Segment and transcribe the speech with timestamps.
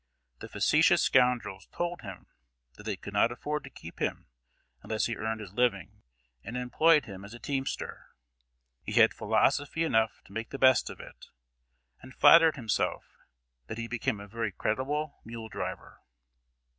[0.39, 2.25] The facetious scoundrels told him
[2.73, 4.25] that they could not afford to keep him
[4.81, 6.01] unless he earned his living;
[6.43, 8.07] and employed him as a teamster.
[8.83, 11.27] He had philosophy enough to make the best of it,
[12.01, 13.03] and flattered himself
[13.67, 15.99] that he became a very creditable mule driver.